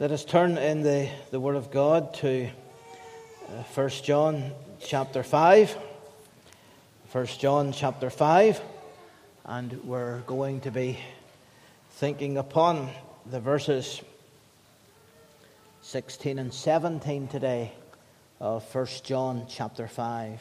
[0.00, 5.76] Let us turn in the, the Word of God to uh, 1 John chapter 5.
[7.12, 8.62] 1 John chapter 5.
[9.44, 10.98] And we're going to be
[11.90, 12.88] thinking upon
[13.26, 14.00] the verses
[15.82, 17.70] 16 and 17 today
[18.40, 20.40] of 1 John chapter 5.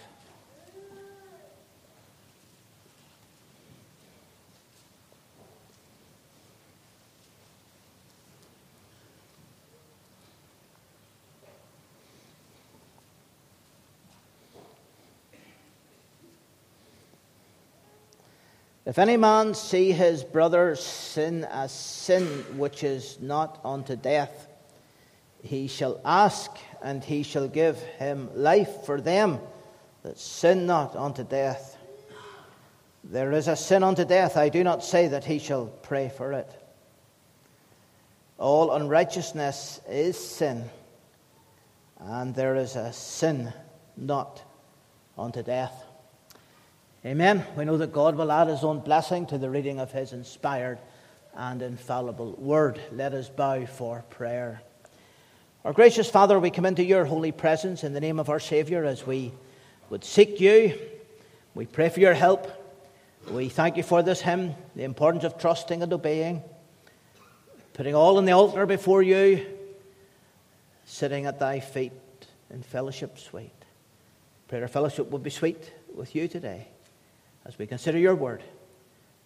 [18.90, 22.26] If any man see his brother sin a sin
[22.58, 24.48] which is not unto death,
[25.44, 26.50] he shall ask,
[26.82, 29.38] and he shall give him life for them
[30.02, 31.78] that sin not unto death.
[33.04, 34.36] There is a sin unto death.
[34.36, 36.52] I do not say that he shall pray for it.
[38.40, 40.68] All unrighteousness is sin,
[42.00, 43.54] and there is a sin
[43.96, 44.42] not
[45.16, 45.86] unto death.
[47.06, 47.46] Amen.
[47.56, 50.80] We know that God will add his own blessing to the reading of his inspired
[51.34, 52.82] and infallible word.
[52.92, 54.62] Let us bow for prayer.
[55.64, 58.84] Our gracious Father, we come into your holy presence in the name of our Savior
[58.84, 59.32] as we
[59.90, 60.78] would seek you.
[61.56, 62.52] We pray for your help.
[63.32, 66.44] We thank you for this hymn, the importance of trusting and obeying,
[67.76, 69.46] putting all on the altar before you,
[70.86, 71.94] sitting at thy feet
[72.50, 73.54] in fellowship sweet.
[74.50, 76.68] Pray our fellowship will be sweet with you today
[77.46, 78.44] as we consider your word.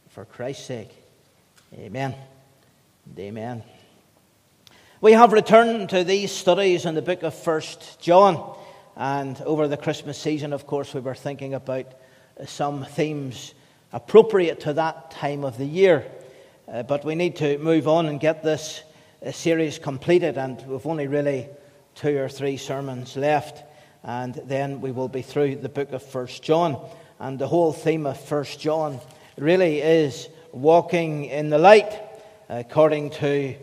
[0.09, 0.92] For Christ's sake,
[1.73, 2.16] amen
[3.17, 3.64] amen.
[5.02, 8.58] We have returned to these studies in the book of First John,
[8.95, 11.86] and over the Christmas season, of course, we were thinking about
[12.45, 13.53] some themes
[13.91, 16.06] appropriate to that time of the year.
[16.67, 18.81] Uh, but we need to move on and get this
[19.23, 21.47] uh, series completed, and we've only really
[21.96, 23.63] two or three sermons left,
[24.03, 26.79] and then we will be through the book of First John.
[27.23, 29.00] And the whole theme of First John
[29.38, 31.89] really is walking in the light,
[32.50, 33.56] according to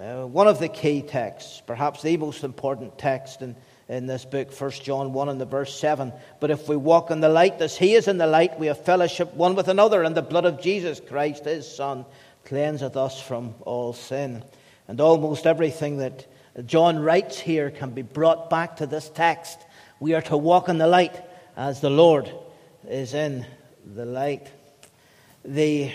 [0.00, 3.56] uh, one of the key texts, perhaps the most important text in,
[3.88, 6.12] in this book, 1 John 1 and the verse 7.
[6.38, 8.84] But if we walk in the light as he is in the light, we have
[8.84, 12.04] fellowship one with another, and the blood of Jesus Christ, his Son,
[12.44, 14.44] cleanseth us from all sin.
[14.86, 16.24] And almost everything that
[16.66, 19.58] John writes here can be brought back to this text.
[19.98, 21.20] We are to walk in the light
[21.56, 22.32] as the Lord
[22.88, 23.44] is in
[23.94, 24.50] the light.
[25.44, 25.92] The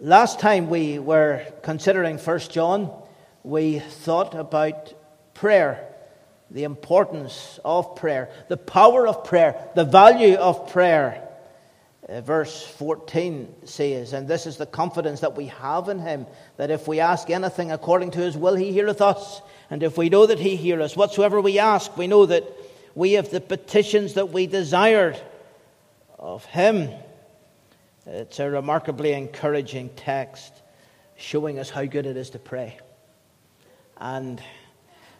[0.00, 2.92] last time we were considering 1 John,
[3.42, 4.94] we thought about
[5.34, 5.84] prayer,
[6.50, 11.20] the importance of prayer, the power of prayer, the value of prayer.
[12.08, 16.70] Uh, verse 14 says, And this is the confidence that we have in him, that
[16.70, 19.40] if we ask anything according to his will, he heareth us.
[19.70, 22.44] And if we know that he heareth us, whatsoever we ask, we know that
[22.94, 25.20] we have the petitions that we desired
[26.24, 26.88] of Him.
[28.06, 30.52] It's a remarkably encouraging text
[31.16, 32.78] showing us how good it is to pray.
[33.98, 34.42] And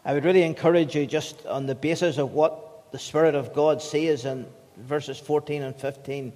[0.05, 3.83] I would really encourage you, just on the basis of what the Spirit of God
[3.83, 4.47] says in
[4.79, 6.33] verses 14 and 15,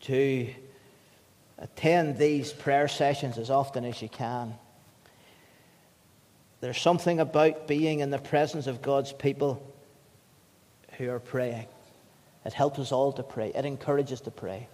[0.00, 0.48] to
[1.58, 4.54] attend these prayer sessions as often as you can.
[6.62, 9.62] There's something about being in the presence of God's people
[10.96, 11.66] who are praying.
[12.44, 13.52] It helps us all to pray.
[13.54, 14.68] It encourages to pray.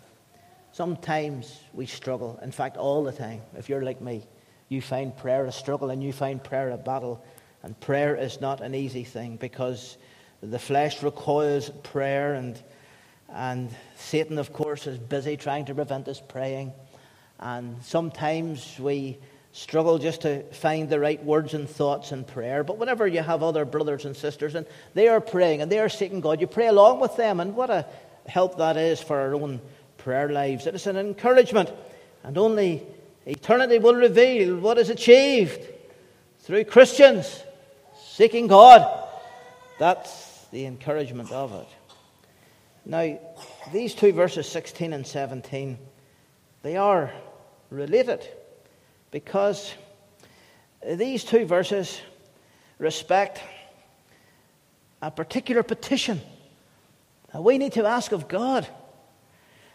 [0.72, 2.38] Sometimes we struggle.
[2.42, 3.42] In fact, all the time.
[3.56, 4.26] If you're like me,
[4.68, 7.24] you find prayer a struggle and you find prayer a battle.
[7.62, 9.96] And prayer is not an easy thing because
[10.42, 12.62] the flesh recoils prayer, and,
[13.28, 16.72] and Satan, of course, is busy trying to prevent us praying.
[17.40, 19.18] And sometimes we
[19.56, 22.62] struggle just to find the right words and thoughts in prayer.
[22.62, 25.88] But whenever you have other brothers and sisters and they are praying and they are
[25.88, 27.40] seeking God, you pray along with them.
[27.40, 27.86] And what a
[28.26, 29.62] help that is for our own
[29.96, 30.66] prayer lives.
[30.66, 31.72] It is an encouragement.
[32.22, 32.82] And only
[33.24, 35.66] eternity will reveal what is achieved
[36.40, 37.42] through Christians
[38.08, 39.08] seeking God.
[39.78, 41.68] That's the encouragement of it.
[42.84, 43.18] Now,
[43.72, 45.78] these two verses, 16 and 17,
[46.62, 47.10] they are
[47.70, 48.28] related
[49.16, 49.72] because
[50.86, 52.02] these two verses
[52.78, 53.40] respect
[55.00, 56.20] a particular petition
[57.32, 58.68] that we need to ask of God.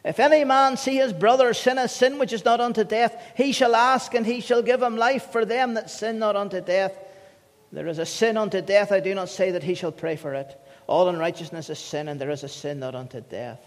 [0.05, 3.51] If any man see his brother sin a sin which is not unto death, he
[3.51, 6.95] shall ask, and he shall give him life for them that sin not unto death.
[7.71, 10.35] There is a sin unto death, I do not say that he shall pray for
[10.35, 10.55] it.
[10.85, 13.59] All unrighteousness is sin, and there is a sin not unto death.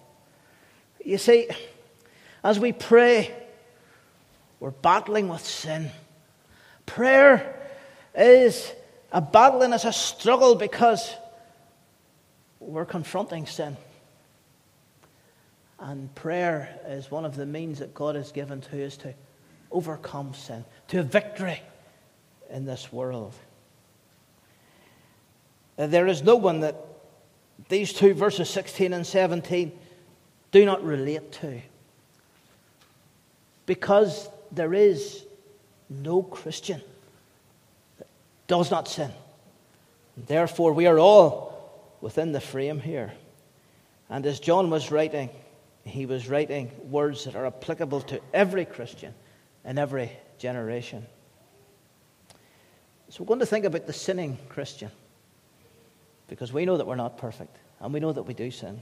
[1.05, 1.49] You see,
[2.45, 3.44] as we pray,
[4.65, 5.91] we're battling with sin.
[6.87, 7.55] Prayer
[8.15, 8.73] is
[9.13, 11.13] a battle and it's a struggle because
[12.61, 13.77] we're confronting sin.
[15.79, 19.13] And prayer is one of the means that God has given to us to
[19.71, 21.61] overcome sin, to victory
[22.49, 23.35] in this world.
[25.77, 26.75] Uh, there is no one that
[27.69, 29.79] these two verses 16 and 17
[30.53, 31.61] do not relate to.
[33.67, 35.25] Because there is
[35.89, 36.81] no Christian
[37.99, 38.07] that
[38.47, 39.11] does not sin.
[40.17, 43.13] Therefore, we are all within the frame here.
[44.09, 45.31] And as John was writing,
[45.85, 49.15] he was writing words that are applicable to every Christian
[49.65, 51.07] in every generation.
[53.09, 54.91] So we're going to think about the sinning Christian
[56.29, 58.81] because we know that we're not perfect and we know that we do sin.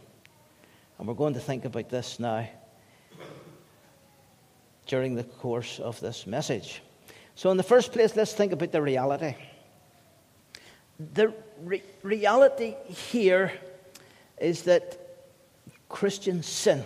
[0.99, 2.49] And we're going to think about this now
[4.93, 6.83] during the course of this message.
[7.35, 9.35] So, in the first place, let's think about the reality.
[11.15, 13.53] The re- reality here
[14.39, 14.99] is that
[15.89, 16.85] Christians sin.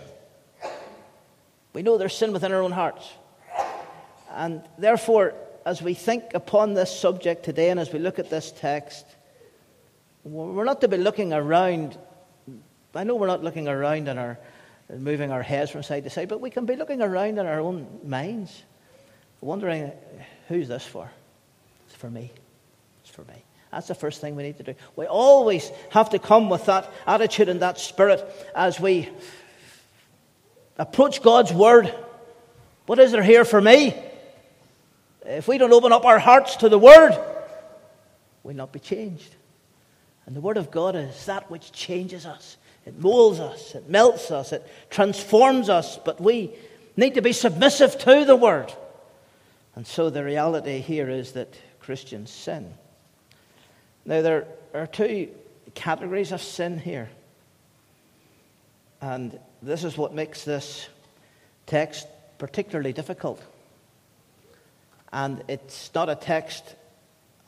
[1.72, 3.10] We know there's sin within our own hearts.
[4.30, 8.52] And therefore, as we think upon this subject today and as we look at this
[8.52, 9.04] text,
[10.22, 11.98] we're not to be looking around.
[12.94, 14.38] I know we're not looking around in our,
[14.88, 17.60] moving our heads from side to side, but we can be looking around in our
[17.60, 18.62] own minds,
[19.40, 19.92] wondering,
[20.48, 21.10] who's this for?
[21.86, 22.32] It's for me.
[23.02, 23.42] It's for me.
[23.72, 24.74] That's the first thing we need to do.
[24.94, 28.24] We always have to come with that attitude and that spirit
[28.54, 29.08] as we
[30.78, 31.92] approach God's Word.
[32.86, 33.94] What is there here for me?
[35.24, 37.18] If we don't open up our hearts to the Word,
[38.44, 39.34] we'll not be changed.
[40.24, 42.56] And the Word of God is that which changes us.
[42.86, 46.52] It molds us, it melts us, it transforms us, but we
[46.96, 48.72] need to be submissive to the Word.
[49.74, 52.72] And so the reality here is that Christians sin.
[54.04, 55.28] Now, there are two
[55.74, 57.10] categories of sin here.
[59.00, 60.88] And this is what makes this
[61.66, 62.06] text
[62.38, 63.42] particularly difficult.
[65.12, 66.76] And it's not a text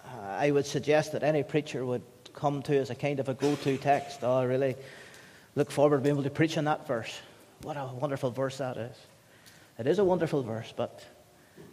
[0.04, 2.02] uh, I would suggest that any preacher would
[2.32, 4.20] come to as a kind of a go to text.
[4.22, 4.76] Oh, really
[5.58, 7.18] look forward to being able to preach on that verse.
[7.62, 8.96] What a wonderful verse that is.
[9.76, 11.04] It is a wonderful verse, but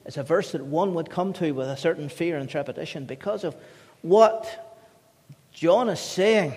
[0.05, 3.43] it's a verse that one would come to with a certain fear and trepidation because
[3.43, 3.55] of
[4.01, 4.75] what
[5.53, 6.55] John is saying.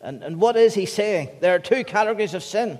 [0.00, 1.30] And, and what is he saying?
[1.40, 2.78] There are two categories of sin.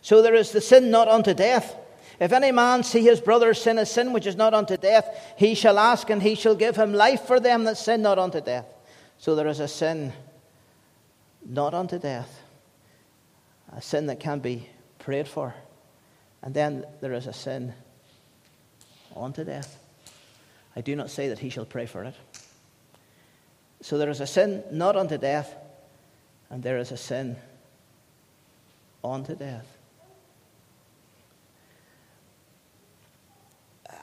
[0.00, 1.74] So there is the sin not unto death.
[2.20, 5.56] If any man see his brother sin a sin which is not unto death, he
[5.56, 8.66] shall ask, and he shall give him life for them that sin not unto death.
[9.18, 10.12] So there is a sin
[11.44, 12.42] not unto death,
[13.74, 14.68] a sin that can be
[14.98, 15.54] prayed for.
[16.42, 17.74] And then there is a sin
[19.16, 19.78] unto death.
[20.76, 22.14] I do not say that he shall pray for it.
[23.80, 25.54] So there is a sin not unto death,
[26.50, 27.36] and there is a sin
[29.04, 29.66] unto death.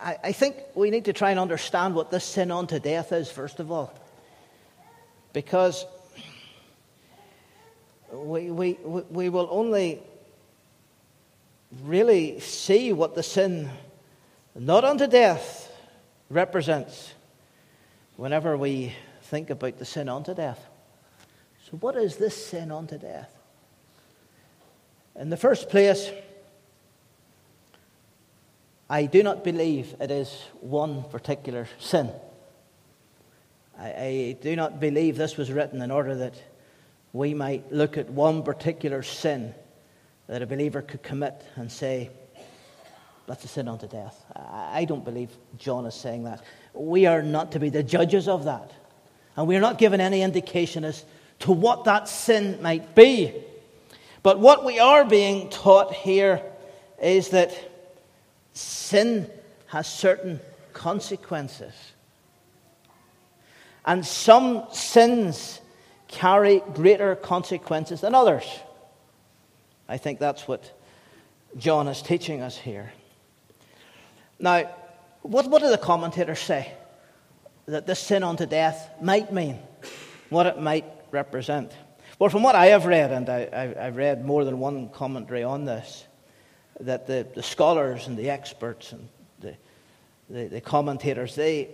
[0.01, 3.29] I, I think we need to try and understand what this sin unto death is,
[3.29, 3.93] first of all.
[5.33, 5.85] Because
[8.23, 10.01] we, we, we will only
[11.83, 13.69] really see what the sin
[14.55, 15.71] not unto death
[16.29, 17.13] represents
[18.15, 18.93] whenever we
[19.23, 20.63] think about the sin unto death.
[21.69, 23.31] So, what is this sin unto death?
[25.15, 26.11] In the first place,
[28.89, 32.11] I do not believe it is one particular sin.
[33.77, 36.35] I, I, do not believe this was written in order that
[37.15, 39.55] we might look at one particular sin
[40.27, 42.09] that a believer could commit and say,
[43.25, 44.21] that's a sin unto death.
[44.35, 46.43] I, don't believe John is saying that.
[46.73, 48.69] We are not to be the judges of that.
[49.37, 51.05] And we are not given any indication as
[51.39, 53.33] to what that sin might be.
[54.21, 56.41] But what we are being taught here
[57.01, 57.57] is that
[58.51, 59.29] sin
[59.67, 60.41] has certain
[60.73, 61.73] consequences.
[63.85, 65.61] And some sins
[66.07, 68.43] carry greater consequences than others.
[69.87, 70.71] I think that's what
[71.57, 72.91] John is teaching us here.
[74.39, 74.69] Now,
[75.21, 76.71] what, what do the commentators say
[77.67, 79.59] that this sin unto death might mean?
[80.29, 81.71] What it might represent?
[82.19, 85.65] Well, from what I have read, and I, have read more than one commentary on
[85.65, 86.05] this,
[86.79, 89.07] that the, the scholars and the experts and
[89.39, 89.55] the,
[90.29, 91.69] the, the commentators, they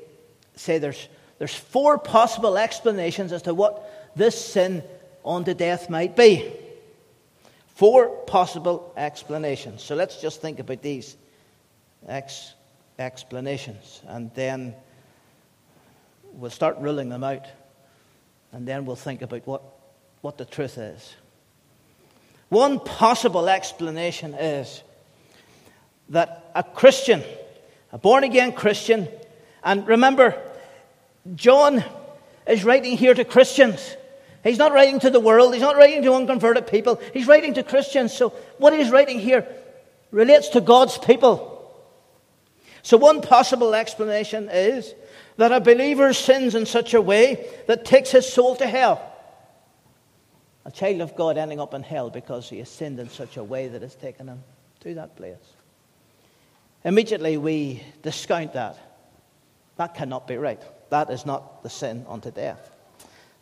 [0.55, 1.07] say there's,
[1.39, 4.83] there's four possible explanations as to what this sin
[5.25, 6.51] unto death might be.
[7.75, 9.81] Four possible explanations.
[9.81, 11.15] So let's just think about these
[12.07, 12.53] ex-
[12.99, 14.75] explanations and then
[16.33, 17.45] we'll start ruling them out,
[18.51, 19.61] and then we'll think about what,
[20.21, 21.15] what the truth is.
[22.49, 24.83] One possible explanation is
[26.09, 27.23] that a Christian,
[27.91, 29.07] a born again Christian,
[29.63, 30.35] and remember,
[31.35, 31.83] John
[32.47, 33.95] is writing here to Christians.
[34.43, 37.63] He's not writing to the world, he's not writing to unconverted people, he's writing to
[37.63, 38.13] Christians.
[38.13, 39.47] So, what he's writing here
[40.09, 41.49] relates to God's people.
[42.81, 44.93] So, one possible explanation is
[45.37, 49.07] that a believer sins in such a way that takes his soul to hell.
[50.65, 53.43] A child of God ending up in hell because he has sinned in such a
[53.43, 54.43] way that has taken him
[54.81, 55.37] to that place.
[56.83, 58.77] Immediately we discount that.
[59.77, 60.61] That cannot be right.
[60.89, 62.71] That is not the sin unto death.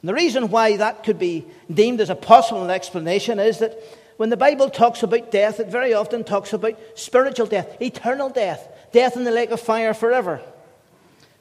[0.02, 3.78] And the reason why that could be deemed as a possible explanation is that
[4.18, 8.68] when the Bible talks about death, it very often talks about spiritual death, eternal death,
[8.92, 10.42] death in the lake of fire forever.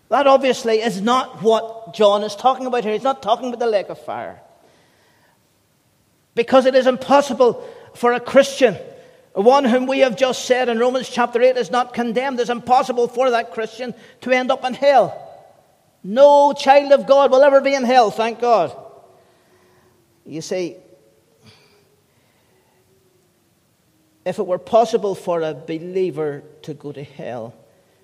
[0.09, 2.93] That obviously is not what John is talking about here.
[2.93, 4.41] He's not talking about the lake of fire.
[6.35, 8.77] Because it is impossible for a Christian,
[9.35, 13.09] one whom we have just said in Romans chapter 8 is not condemned, it's impossible
[13.09, 15.28] for that Christian to end up in hell.
[16.09, 18.75] No child of God will ever be in hell, thank God.
[20.25, 20.77] You see,
[24.25, 27.55] if it were possible for a believer to go to hell,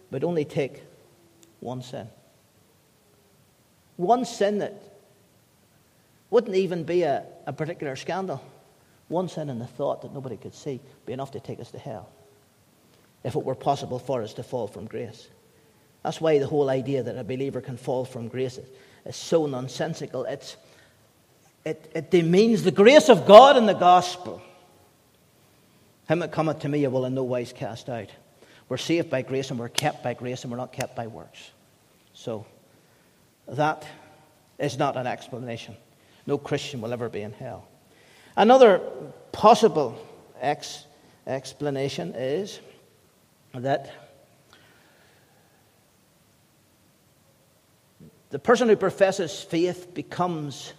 [0.03, 0.83] it would only take
[1.61, 2.07] one sin.
[3.97, 4.75] One sin that
[6.29, 8.45] wouldn't even be a, a particular scandal.
[9.09, 11.79] One sin in the thought that nobody could see be enough to take us to
[11.79, 12.11] hell
[13.23, 15.29] if it were possible for us to fall from grace.
[16.05, 18.69] That's why the whole idea that a believer can fall from grace is,
[19.07, 20.25] is so nonsensical.
[20.25, 20.57] It's,
[21.65, 24.43] it, it demeans the grace of God in the gospel.
[26.07, 28.11] Him that cometh to me I will in no wise cast out.
[28.69, 31.51] We're saved by grace and we're kept by grace and we're not kept by works.
[32.13, 32.45] So
[33.49, 33.87] that
[34.59, 35.75] is not an explanation.
[36.27, 37.67] No Christian will ever be in hell.
[38.37, 38.81] Another
[39.33, 39.99] possible
[40.39, 40.85] ex-
[41.27, 42.61] explanation is
[43.55, 44.04] that
[48.35, 50.73] the person who professes faith becomes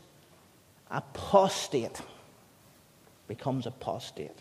[0.92, 2.02] apostate.
[3.30, 4.38] Becomes apostate.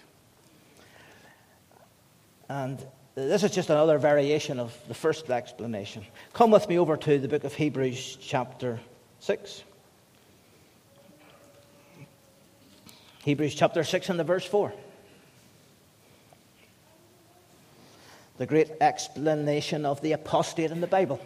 [2.48, 6.04] And this is just another variation of the first explanation.
[6.32, 8.80] Come with me over to the book of Hebrews, chapter
[9.20, 9.62] 6.
[13.22, 14.72] Hebrews chapter 6 and the verse 4.
[18.38, 21.20] The great explanation of the apostate in the Bible.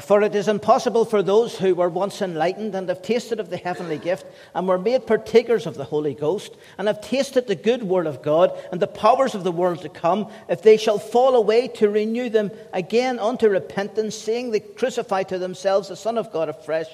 [0.00, 3.56] For it is impossible for those who were once enlightened and have tasted of the
[3.56, 7.82] heavenly gift and were made partakers of the Holy Ghost and have tasted the good
[7.82, 11.36] word of God and the powers of the world to come, if they shall fall
[11.36, 16.32] away to renew them again unto repentance, seeing they crucify to themselves the Son of
[16.32, 16.88] God afresh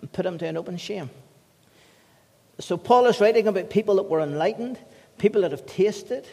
[0.00, 1.10] and put him to an open shame.
[2.60, 4.78] So Paul is writing about people that were enlightened,
[5.18, 6.26] people that have tasted,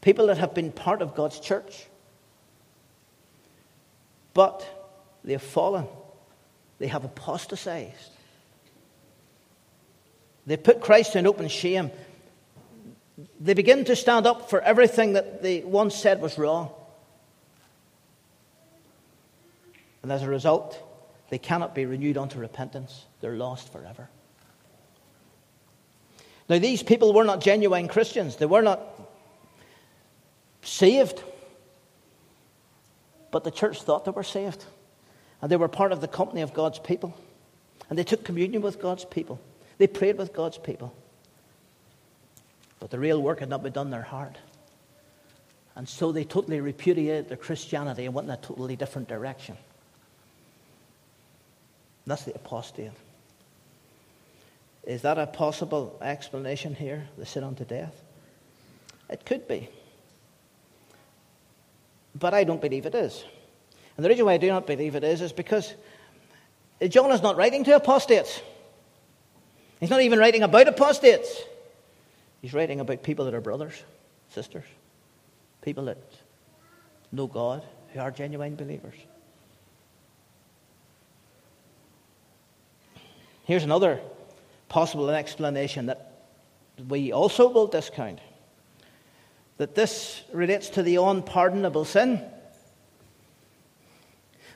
[0.00, 1.86] people that have been part of God's church.
[4.34, 4.66] But
[5.24, 5.86] they have fallen.
[6.78, 8.10] They have apostatized.
[10.46, 11.90] They put Christ an open shame.
[13.40, 16.70] They begin to stand up for everything that they once said was wrong.
[20.02, 20.78] And as a result,
[21.30, 23.06] they cannot be renewed unto repentance.
[23.20, 24.10] They're lost forever.
[26.46, 28.36] Now, these people were not genuine Christians.
[28.36, 28.82] They were not
[30.62, 31.22] saved.
[33.30, 34.62] But the church thought they were saved.
[35.44, 37.14] And they were part of the company of God's people.
[37.90, 39.38] And they took communion with God's people.
[39.76, 40.94] They prayed with God's people.
[42.80, 44.38] But the real work had not been done in their heart.
[45.76, 49.58] And so they totally repudiated their Christianity and went in a totally different direction.
[52.06, 52.92] That's the apostate.
[54.84, 58.02] Is that a possible explanation here, the sin unto death?
[59.10, 59.68] It could be.
[62.18, 63.26] But I don't believe it is.
[63.96, 65.74] And the reason why I do not believe it is, is because
[66.88, 68.40] John is not writing to apostates.
[69.80, 71.42] He's not even writing about apostates.
[72.42, 73.82] He's writing about people that are brothers,
[74.30, 74.64] sisters,
[75.62, 75.98] people that
[77.12, 78.94] know God, who are genuine believers.
[83.44, 84.00] Here's another
[84.68, 86.12] possible explanation that
[86.88, 88.18] we also will discount
[89.58, 92.20] that this relates to the unpardonable sin.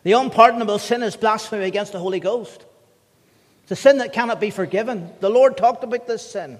[0.02, 2.64] The unpardonable sin is blasphemy against the Holy Ghost.
[3.62, 5.10] It's a sin that cannot be forgiven.
[5.20, 6.58] The Lord talked about this sin.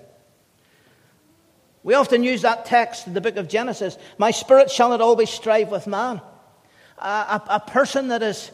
[1.82, 5.30] We often use that text in the book of Genesis My spirit shall not always
[5.30, 6.20] strive with man.
[6.98, 8.50] A, a, a person that has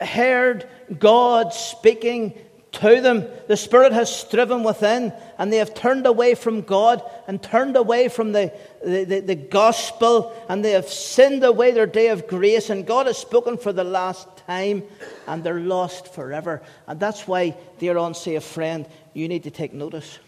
[0.00, 2.38] heard God speaking
[2.72, 3.26] to them.
[3.46, 8.08] The Spirit has striven within, and they have turned away from God and turned away
[8.08, 8.52] from the,
[8.84, 13.06] the, the, the, gospel, and they have sinned away their day of grace, and God
[13.06, 14.82] has spoken for the last time,
[15.26, 16.62] and they're lost forever.
[16.86, 20.18] And that's why, dear unsafe friend, you need to take notice.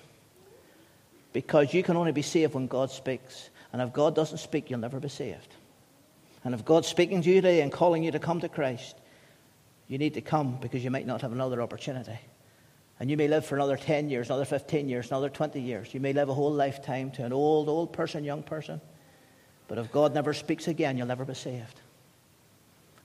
[1.33, 3.51] Because you can only be saved when God speaks.
[3.73, 5.55] And if God doesn't speak, you'll never be saved.
[6.43, 8.97] And if God's speaking to you today and calling you to come to Christ,
[9.91, 12.17] you need to come because you might not have another opportunity.
[13.01, 15.93] And you may live for another 10 years, another 15 years, another 20 years.
[15.93, 18.81] You may live a whole lifetime to an old, old person, young person.
[19.67, 21.81] But if God never speaks again, you'll never be saved.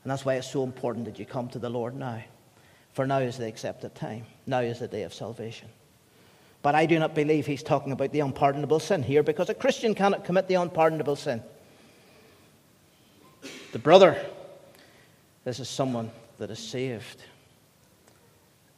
[0.03, 2.23] And that's why it's so important that you come to the Lord now.
[2.93, 4.27] For now is the accepted time.
[4.45, 5.69] Now is the day of salvation.
[6.61, 9.95] But I do not believe he's talking about the unpardonable sin here because a Christian
[9.95, 11.41] cannot commit the unpardonable sin.
[13.71, 14.23] The brother,
[15.45, 17.21] this is someone that is saved.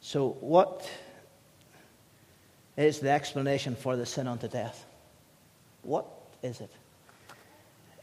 [0.00, 0.88] So, what
[2.76, 4.84] is the explanation for the sin unto death?
[5.82, 6.06] What
[6.42, 6.70] is it?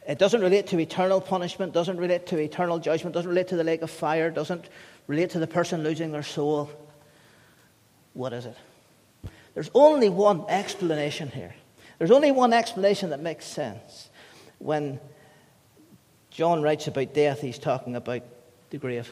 [0.07, 3.63] It doesn't relate to eternal punishment, doesn't relate to eternal judgment, doesn't relate to the
[3.63, 4.69] lake of fire, doesn't
[5.07, 6.69] relate to the person losing their soul.
[8.13, 8.57] What is it?
[9.55, 11.55] There's only one explanation here.
[11.97, 14.09] There's only one explanation that makes sense.
[14.59, 14.99] When
[16.29, 18.23] John writes about death, he's talking about
[18.69, 19.11] the grave.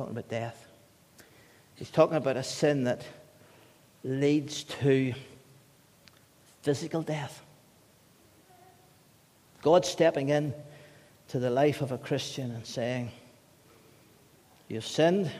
[0.00, 0.66] Talking about death.
[1.74, 3.04] He's talking about a sin that
[4.02, 5.12] leads to
[6.62, 7.42] physical death.
[9.60, 10.54] God stepping in
[11.28, 13.10] to the life of a Christian and saying,
[14.68, 15.30] You've sinned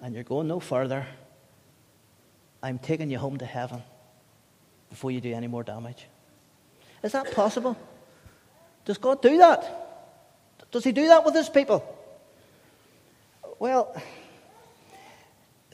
[0.00, 1.06] and you're going no further.
[2.60, 3.84] I'm taking you home to heaven
[4.90, 6.08] before you do any more damage.
[7.04, 7.76] Is that possible?
[8.84, 10.66] Does God do that?
[10.72, 11.94] Does He do that with His people?
[13.60, 14.00] Well,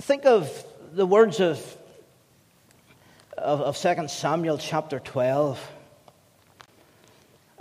[0.00, 0.50] think of
[0.94, 1.58] the words of,
[3.36, 5.70] of, of 2 Samuel chapter 12.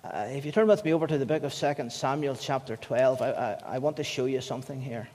[0.01, 3.21] Uh, if you turn with me over to the book of 2 Samuel chapter 12,
[3.21, 5.09] I, I, I want to show you something here.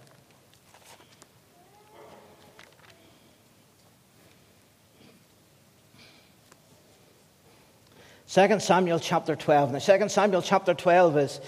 [8.27, 9.73] Second Samuel chapter 12.
[9.73, 11.41] Now, Second Samuel chapter 12 is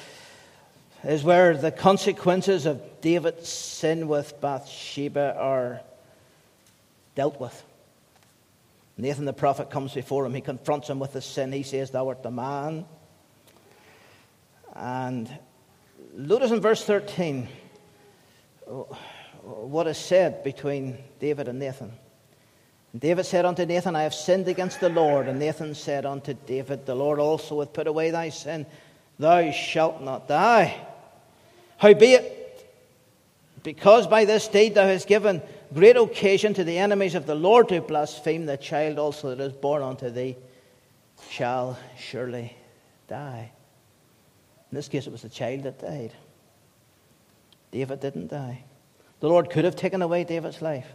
[1.04, 5.80] is where the consequences of David's sin with Bathsheba are
[7.14, 7.62] dealt with.
[8.96, 10.34] Nathan the prophet comes before him.
[10.34, 11.52] He confronts him with his sin.
[11.52, 12.84] He says, Thou art the man.
[14.74, 15.30] And
[16.14, 17.48] notice in verse 13
[19.42, 21.92] what is said between David and Nathan.
[22.92, 25.28] And David said unto Nathan, I have sinned against the Lord.
[25.28, 28.66] And Nathan said unto David, The Lord also hath put away thy sin.
[29.18, 30.74] Thou shalt not die.
[31.81, 32.69] Howbeit,
[33.62, 35.40] because by this deed thou hast given
[35.73, 39.55] great occasion to the enemies of the Lord to blaspheme, the child also that is
[39.55, 40.37] born unto thee
[41.31, 42.55] shall surely
[43.09, 43.51] die.
[44.71, 46.12] In this case, it was the child that died.
[47.71, 48.62] David didn't die.
[49.21, 50.87] The Lord could have taken away David's life.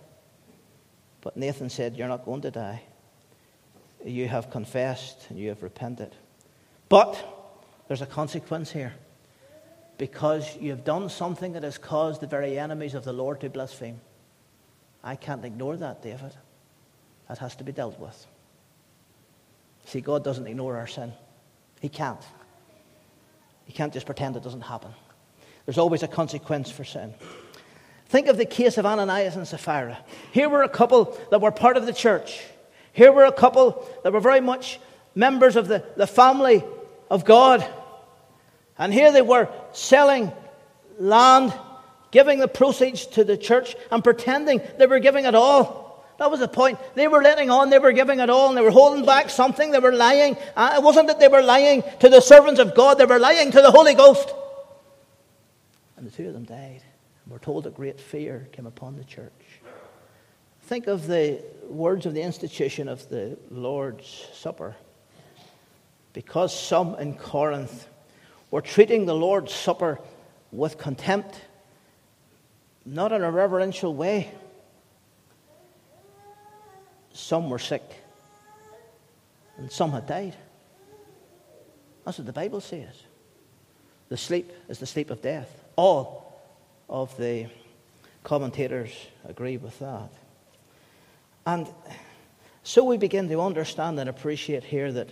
[1.21, 2.83] But Nathan said, You're not going to die.
[4.05, 6.15] You have confessed and you have repented.
[6.89, 7.17] But
[7.87, 8.93] there's a consequence here
[9.97, 13.99] because you've done something that has caused the very enemies of the Lord to blaspheme.
[15.03, 16.33] I can't ignore that, David.
[17.27, 18.25] That has to be dealt with.
[19.85, 21.13] See, God doesn't ignore our sin.
[21.79, 22.21] He can't.
[23.65, 24.91] He can't just pretend it doesn't happen.
[25.65, 27.13] There's always a consequence for sin.
[28.07, 29.97] Think of the case of Ananias and Sapphira.
[30.31, 32.43] Here were a couple that were part of the church.
[32.93, 34.79] Here were a couple that were very much
[35.15, 36.63] members of the, the family
[37.09, 37.65] of God.
[38.77, 40.31] And here they were selling
[40.99, 41.53] land,
[42.11, 45.85] giving the proceeds to the church, and pretending they were giving it all.
[46.17, 46.79] That was the point.
[46.93, 49.71] They were letting on they were giving it all, and they were holding back something.
[49.71, 50.37] They were lying.
[50.55, 53.51] Uh, it wasn't that they were lying to the servants of God, they were lying
[53.51, 54.33] to the Holy Ghost.
[55.97, 56.83] And the two of them died.
[57.23, 59.31] And we're told that great fear came upon the church.
[60.63, 64.75] Think of the words of the institution of the Lord's Supper.
[66.13, 67.87] Because some in Corinth
[68.51, 69.99] were treating the Lord's Supper
[70.51, 71.41] with contempt,
[72.85, 74.31] not in a reverential way.
[77.13, 77.83] Some were sick,
[79.57, 80.35] and some had died.
[82.03, 82.93] That's what the Bible says.
[84.09, 85.49] The sleep is the sleep of death.
[85.75, 86.39] All
[86.89, 87.47] of the
[88.23, 88.91] commentators
[89.27, 90.09] agree with that.
[91.47, 91.67] And
[92.67, 95.09] So we begin to understand and appreciate here that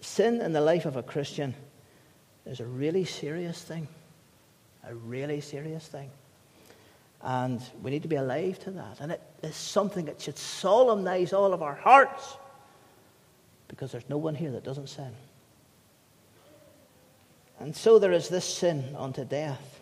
[0.00, 1.56] sin in the life of a Christian
[2.46, 3.88] is a really serious thing.
[4.88, 6.10] A really serious thing.
[7.22, 9.00] And we need to be alive to that.
[9.00, 12.36] And it is something that should solemnize all of our hearts
[13.68, 15.12] because there's no one here that doesn't sin.
[17.58, 19.80] And so there is this sin unto death.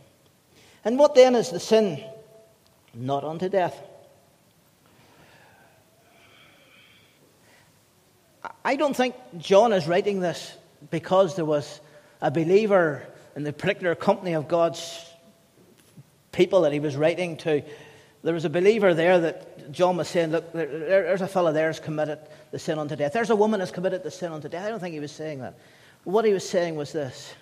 [0.84, 2.02] And what then is the sin
[2.94, 3.78] not unto death?
[8.64, 10.56] I don't think John is writing this
[10.90, 11.80] because there was
[12.24, 13.06] a believer
[13.36, 15.04] in the particular company of God's
[16.32, 17.62] people that he was writing to.
[18.22, 21.80] There was a believer there that John was saying, Look, there's a fellow there who's
[21.80, 22.18] committed
[22.50, 23.12] the sin unto death.
[23.12, 24.64] There's a woman who's committed the sin unto death.
[24.64, 25.58] I don't think he was saying that.
[26.04, 27.34] What he was saying was this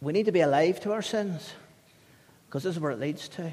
[0.00, 1.52] we need to be alive to our sins
[2.46, 3.52] because this is where it leads to.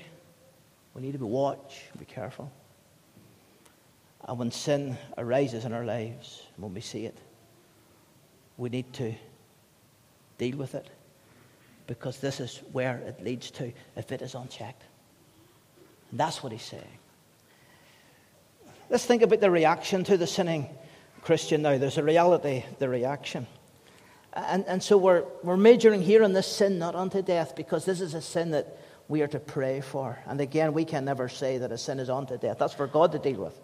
[0.95, 2.51] We need to be watch, be careful.
[4.27, 7.15] And when sin arises in our lives, when we see it,
[8.57, 9.13] we need to
[10.37, 10.89] deal with it
[11.87, 14.83] because this is where it leads to if it is unchecked.
[16.11, 16.83] And that's what he's saying.
[18.89, 20.69] Let's think about the reaction to the sinning
[21.21, 21.77] Christian now.
[21.77, 23.47] There's a reality, the reaction.
[24.33, 27.99] And, and so we're, we're majoring here on this sin, not unto death, because this
[27.99, 30.19] is a sin that we are to pray for.
[30.25, 32.57] And again, we can never say that a sin is unto death.
[32.59, 33.59] That's for God to deal with.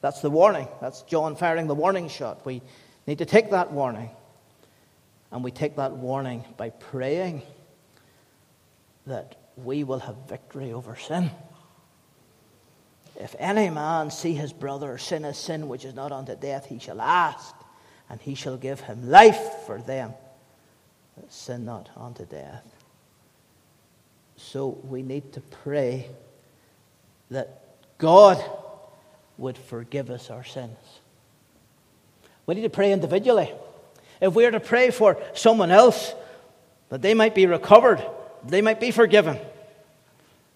[0.00, 0.68] That's the warning.
[0.80, 2.44] That's John firing the warning shot.
[2.46, 2.62] We
[3.06, 4.10] need to take that warning.
[5.32, 7.42] And we take that warning by praying
[9.06, 11.30] that we will have victory over sin.
[13.18, 16.78] If any man see his brother sin a sin which is not unto death, he
[16.78, 17.54] shall ask,
[18.10, 20.12] and he shall give him life for them
[21.16, 22.64] that sin not unto death.
[24.36, 26.08] So we need to pray
[27.30, 27.62] that
[27.98, 28.42] God
[29.38, 30.76] would forgive us our sins.
[32.46, 33.52] We need to pray individually.
[34.22, 36.14] If we are to pray for someone else,
[36.90, 38.00] that they might be recovered,
[38.46, 39.36] they might be forgiven.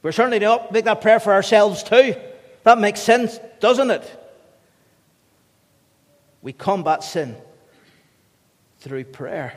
[0.02, 2.14] We're certainly to make that prayer for ourselves too.
[2.62, 4.22] That makes sense, doesn't it?
[6.42, 7.36] We combat sin
[8.78, 9.52] through prayer.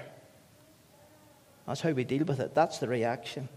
[1.68, 2.56] That's how we deal with it.
[2.56, 3.48] That's the reaction.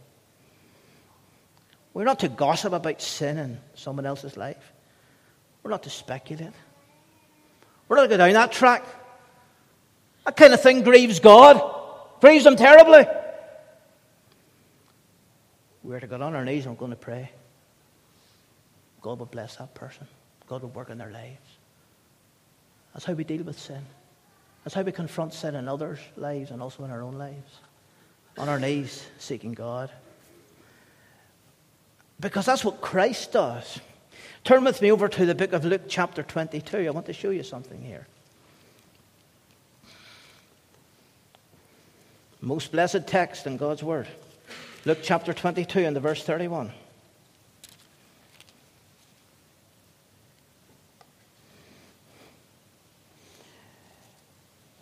[1.94, 4.72] We're not to gossip about sin in someone else's life.
[5.62, 6.52] We're not to speculate.
[7.88, 8.84] We're not to go down that track.
[10.24, 11.60] That kind of thing grieves God,
[12.20, 13.04] grieves Him terribly.
[15.82, 17.30] We're to get on our knees and we're going to pray.
[19.00, 20.06] God will bless that person.
[20.46, 21.40] God will work in their lives.
[22.92, 23.84] That's how we deal with sin.
[24.64, 27.58] That's how we confront sin in others' lives and also in our own lives.
[28.38, 29.90] On our knees, seeking God.
[32.20, 33.80] Because that's what Christ does.
[34.44, 36.78] Turn with me over to the book of Luke, chapter 22.
[36.78, 38.06] I want to show you something here.
[42.44, 44.08] Most blessed text in God's Word.
[44.84, 46.72] Luke chapter 22 and the verse 31.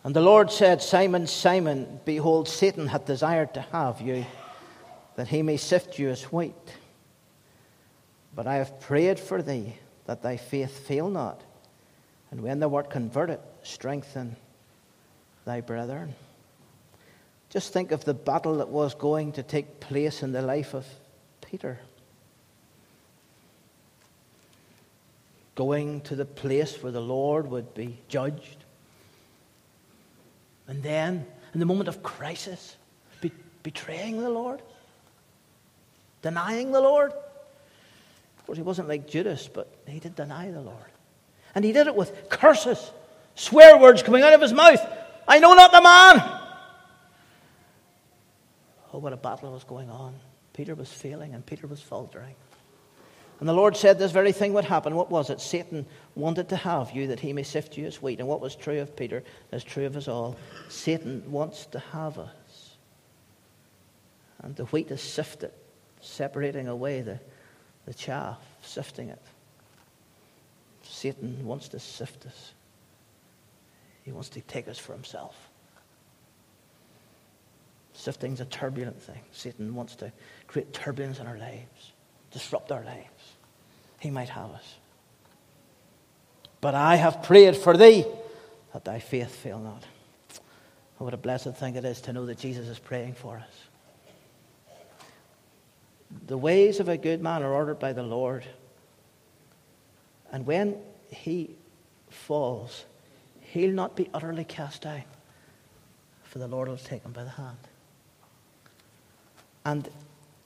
[0.03, 4.25] And the Lord said, Simon, Simon, behold, Satan hath desired to have you,
[5.15, 6.55] that he may sift you as wheat.
[8.35, 9.75] But I have prayed for thee,
[10.07, 11.39] that thy faith fail not.
[12.31, 14.35] And when thou art converted, strengthen
[15.45, 16.15] thy brethren.
[17.51, 20.85] Just think of the battle that was going to take place in the life of
[21.45, 21.79] Peter.
[25.55, 28.63] Going to the place where the Lord would be judged.
[30.67, 32.77] And then, in the moment of crisis,
[33.19, 33.33] be-
[33.63, 34.61] betraying the Lord,
[36.21, 37.11] denying the Lord.
[37.11, 40.77] Of course, he wasn't like Judas, but he did deny the Lord.
[41.53, 42.91] And he did it with curses,
[43.35, 44.79] swear words coming out of his mouth.
[45.27, 46.40] I know not the man.
[49.01, 50.13] What a battle was going on.
[50.53, 52.35] Peter was failing and Peter was faltering.
[53.39, 54.95] And the Lord said this very thing would happen.
[54.95, 55.41] What was it?
[55.41, 58.19] Satan wanted to have you that he may sift you as wheat.
[58.19, 60.35] And what was true of Peter is true of us all.
[60.69, 62.77] Satan wants to have us.
[64.43, 65.51] And the wheat is sifted,
[66.01, 67.19] separating away the,
[67.85, 69.21] the chaff, sifting it.
[70.83, 72.53] Satan wants to sift us,
[74.03, 75.50] he wants to take us for himself.
[77.93, 79.21] Sifting's a turbulent thing.
[79.31, 80.11] Satan wants to
[80.47, 81.91] create turbulence in our lives,
[82.31, 83.33] disrupt our lives.
[83.99, 84.75] He might have us.
[86.61, 88.05] But I have prayed for thee
[88.73, 89.83] that thy faith fail not.
[90.99, 93.67] Oh, what a blessed thing it is to know that Jesus is praying for us.
[96.27, 98.45] The ways of a good man are ordered by the Lord.
[100.31, 100.77] And when
[101.09, 101.55] he
[102.09, 102.85] falls,
[103.41, 105.03] he'll not be utterly cast down,
[106.23, 107.57] for the Lord will take him by the hand.
[109.65, 109.87] And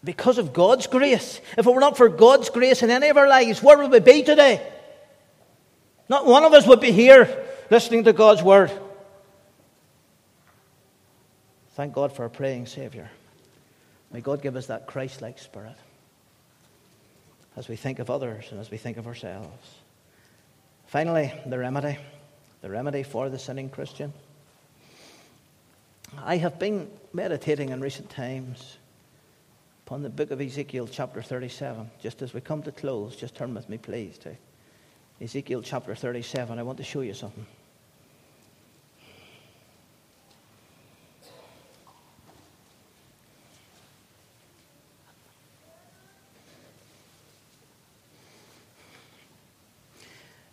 [0.03, 3.27] because of God's grace, if it were not for God's grace in any of our
[3.27, 4.65] lives, where would we be today?
[6.07, 8.71] Not one of us would be here listening to God's word.
[11.71, 13.09] Thank God for a praying Savior.
[14.11, 15.75] May God give us that Christ like spirit
[17.57, 19.75] as we think of others and as we think of ourselves.
[20.87, 21.97] Finally, the remedy.
[22.61, 24.13] The remedy for the sinning Christian.
[26.23, 28.77] I have been meditating in recent times
[29.85, 31.91] upon the book of Ezekiel, chapter 37.
[32.01, 34.35] Just as we come to close, just turn with me, please, to
[35.21, 36.57] Ezekiel chapter 37.
[36.57, 37.45] I want to show you something.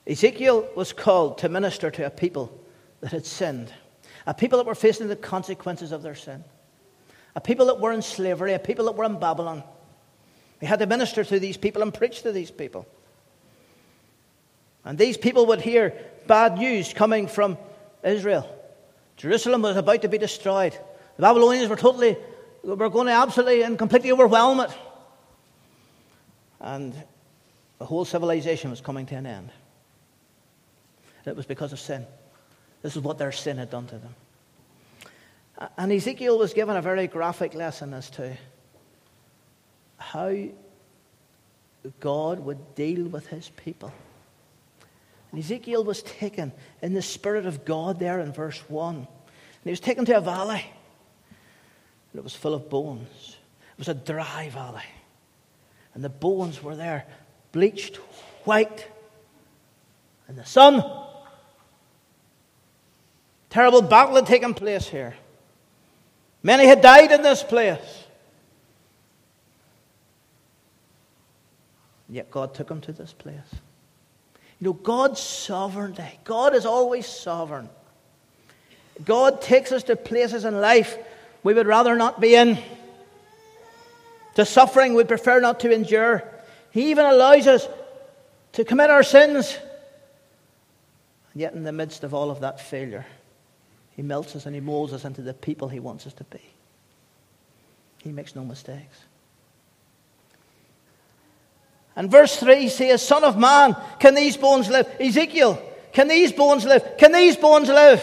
[0.07, 2.61] Ezekiel was called to minister to a people
[3.01, 3.73] that had sinned,
[4.27, 6.45] a people that were facing the consequences of their sin,
[7.35, 9.63] a people that were in slavery, a people that were in Babylon.
[10.61, 12.87] He had to minister to these people and preach to these people.
[14.85, 15.95] And these people would hear
[16.27, 17.59] bad news coming from
[18.03, 18.49] Israel.
[19.17, 20.73] Jerusalem was about to be destroyed.
[21.17, 22.17] The Babylonians were totally,
[22.63, 24.71] were going to absolutely and completely overwhelm it.
[26.61, 26.95] And
[27.79, 29.51] the whole civilization was coming to an end.
[31.25, 32.07] It was because of sin.
[32.83, 34.15] This is what their sin had done to them.
[35.77, 38.37] And Ezekiel was given a very graphic lesson as to
[39.99, 40.35] how
[42.01, 43.93] God would deal with his people.
[45.31, 48.97] And Ezekiel was taken in the Spirit of God there in verse 1.
[48.97, 49.07] And
[49.65, 50.65] he was taken to a valley.
[52.13, 53.37] And it was full of bones.
[53.73, 54.83] It was a dry valley.
[55.95, 57.07] And the bones were there,
[57.53, 57.97] bleached
[58.45, 58.89] white
[60.29, 60.83] in the sun.
[63.51, 65.15] Terrible battle had taken place here.
[66.43, 68.05] Many had died in this place.
[72.09, 73.39] Yet God took them to this place.
[74.61, 76.19] You know, God's sovereignty.
[76.25, 77.69] God is always sovereign.
[79.05, 80.99] God takes us to places in life
[81.43, 82.59] we would rather not be in,
[84.35, 86.23] to suffering we prefer not to endure.
[86.71, 87.67] He even allows us
[88.53, 89.57] to commit our sins.
[91.33, 93.07] And yet, in the midst of all of that failure,
[93.97, 96.41] he melts us and He molds us into the people He wants us to be.
[97.99, 98.99] He makes no mistakes.
[101.95, 104.89] And verse 3 says, Son of man, can these bones live?
[104.99, 106.97] Ezekiel, can these bones live?
[106.97, 108.03] Can these bones live?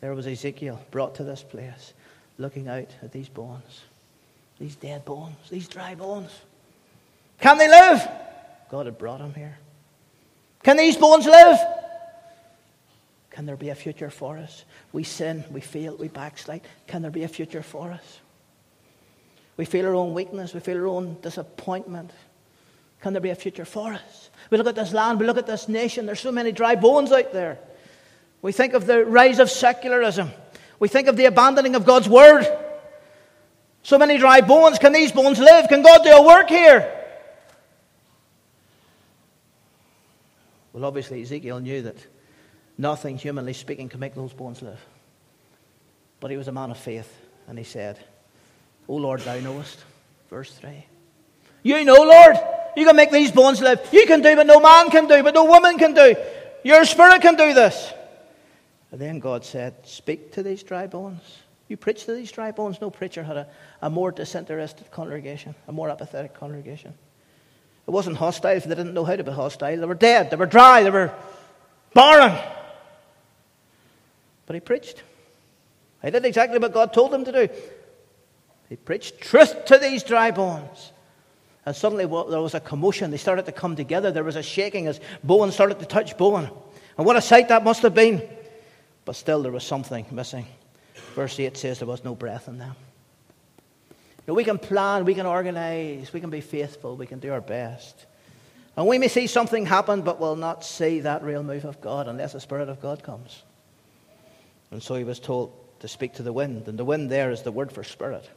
[0.00, 1.94] There was Ezekiel brought to this place,
[2.36, 3.82] looking out at these bones,
[4.58, 6.30] these dead bones, these dry bones.
[7.40, 8.06] Can they live?
[8.70, 9.56] God had brought him here.
[10.64, 11.58] Can these bones live?
[13.34, 14.64] Can there be a future for us?
[14.92, 16.60] We sin, we fail, we backslide.
[16.86, 18.20] Can there be a future for us?
[19.56, 22.12] We feel our own weakness, we feel our own disappointment.
[23.00, 24.30] Can there be a future for us?
[24.50, 27.10] We look at this land, we look at this nation, there's so many dry bones
[27.10, 27.58] out there.
[28.40, 30.30] We think of the rise of secularism,
[30.78, 32.46] we think of the abandoning of God's word.
[33.82, 34.78] So many dry bones.
[34.78, 35.68] Can these bones live?
[35.68, 36.90] Can God do a work here?
[40.72, 41.96] Well, obviously, Ezekiel knew that
[42.76, 44.80] Nothing, humanly speaking, can make those bones live.
[46.20, 47.12] But he was a man of faith,
[47.48, 47.98] and he said,
[48.88, 49.84] O Lord, thou knowest.
[50.30, 50.84] Verse 3.
[51.62, 52.36] You know, Lord,
[52.76, 53.88] you can make these bones live.
[53.92, 56.16] You can do what no man can do, but no woman can do.
[56.62, 57.92] Your spirit can do this.
[58.90, 61.20] And then God said, Speak to these dry bones.
[61.68, 62.80] You preach to these dry bones.
[62.80, 63.48] No preacher had a,
[63.80, 66.94] a more disinterested congregation, a more apathetic congregation.
[67.86, 69.76] It wasn't hostile they didn't know how to be hostile.
[69.76, 71.12] They were dead, they were dry, they were
[71.92, 72.38] barren.
[74.46, 75.02] But he preached.
[76.02, 77.48] He did exactly what God told him to do.
[78.68, 80.92] He preached truth to these dry bones.
[81.66, 83.10] And suddenly there was a commotion.
[83.10, 84.10] They started to come together.
[84.10, 86.50] There was a shaking as bone started to touch bone.
[86.96, 88.22] And what a sight that must have been.
[89.04, 90.46] But still, there was something missing.
[91.14, 92.74] Verse 8 says there was no breath in them.
[94.26, 97.42] Know, we can plan, we can organize, we can be faithful, we can do our
[97.42, 98.06] best.
[98.76, 102.08] And we may see something happen, but we'll not see that real move of God
[102.08, 103.42] unless the Spirit of God comes.
[104.74, 106.66] And so he was told to speak to the wind.
[106.66, 108.28] And the wind there is the word for spirit.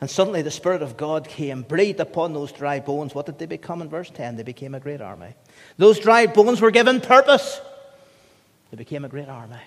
[0.00, 3.14] And suddenly the Spirit of God came, breathed upon those dry bones.
[3.14, 4.36] What did they become in verse 10?
[4.36, 5.34] They became a great army.
[5.76, 7.60] Those dry bones were given purpose.
[8.70, 9.60] They became a great army.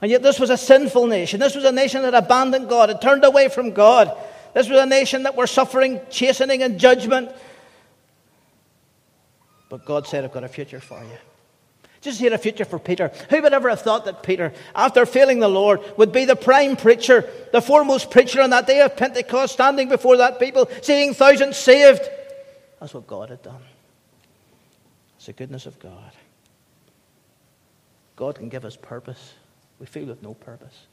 [0.00, 1.38] And yet, this was a sinful nation.
[1.38, 4.10] This was a nation that abandoned God, had turned away from God.
[4.54, 7.30] This was a nation that were suffering chastening and judgment.
[9.68, 11.18] But God said, I've got a future for you.
[12.04, 13.10] Just had a future for Peter.
[13.30, 16.76] Who would ever have thought that Peter, after failing the Lord, would be the prime
[16.76, 21.56] preacher, the foremost preacher on that day of Pentecost, standing before that people, seeing thousands
[21.56, 22.02] saved?
[22.78, 23.62] That's what God had done.
[25.16, 26.12] It's the goodness of God.
[28.16, 29.32] God can give us purpose.
[29.78, 30.86] We feel with no purpose.